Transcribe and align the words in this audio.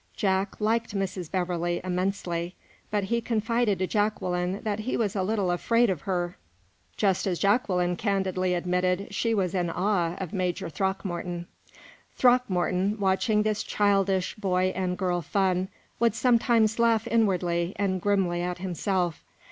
Jack 0.15 0.59
liked 0.59 0.95
Mrs. 0.97 1.29
Beverley 1.29 1.79
immensely, 1.83 2.55
but 2.89 3.03
he 3.03 3.21
confided 3.21 3.77
to 3.77 3.85
Jacqueline 3.85 4.61
that 4.63 4.79
he 4.79 4.97
was 4.97 5.15
a 5.15 5.21
little 5.21 5.51
afraid 5.51 5.91
of 5.91 6.01
her 6.09 6.35
just 6.97 7.27
as 7.27 7.37
Jacqueline 7.37 7.95
candidly 7.95 8.55
admitted 8.55 9.13
she 9.13 9.35
was 9.35 9.53
in 9.53 9.69
awe 9.69 10.15
of 10.15 10.33
Major 10.33 10.69
Throckmorton. 10.71 11.45
Throckmorton, 12.15 12.99
watching 12.99 13.43
this 13.43 13.61
childish 13.61 14.33
boy 14.37 14.73
and 14.75 14.97
girl 14.97 15.21
fun, 15.21 15.67
would 15.99 16.15
sometimes 16.15 16.79
laugh 16.79 17.05
inwardly 17.07 17.73
and 17.75 18.01
grimly 18.01 18.41
at 18.41 18.57
himself. 18.57 19.23